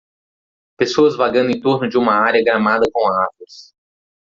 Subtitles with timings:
[0.79, 3.71] Pessoas vagando em torno de uma área gramada com árvores.